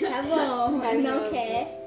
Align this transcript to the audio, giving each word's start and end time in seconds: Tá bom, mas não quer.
Tá 0.00 0.22
bom, 0.22 0.78
mas 0.78 1.02
não 1.02 1.30
quer. 1.30 1.83